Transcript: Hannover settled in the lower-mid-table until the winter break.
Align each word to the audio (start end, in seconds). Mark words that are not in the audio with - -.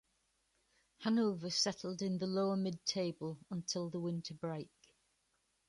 Hannover 1.03 1.51
settled 1.51 2.01
in 2.01 2.17
the 2.17 2.25
lower-mid-table 2.25 3.37
until 3.51 3.91
the 3.91 3.99
winter 3.99 4.33
break. 4.33 4.71